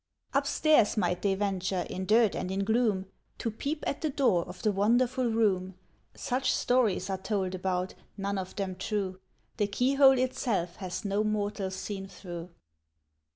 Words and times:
Upstairs 0.33 0.97
might 0.97 1.21
they 1.21 1.35
venture, 1.35 1.85
in 1.87 2.07
dirt 2.07 2.35
and 2.35 2.49
in 2.49 2.63
gloom, 2.63 3.05
To 3.37 3.51
peep 3.51 3.83
at 3.85 4.01
the 4.01 4.09
door 4.09 4.43
of 4.47 4.63
the 4.63 4.71
wonderful 4.71 5.27
room 5.29 5.75
Such 6.15 6.51
stories 6.55 7.07
are 7.07 7.19
told 7.19 7.53
about, 7.53 7.93
none 8.17 8.39
of 8.39 8.55
them 8.55 8.75
true! 8.77 9.19
The 9.57 9.67
keyhole 9.67 10.17
itself 10.17 10.77
has 10.77 11.05
no 11.05 11.23
mortal 11.23 11.69
seen 11.69 12.07
through. 12.07 12.49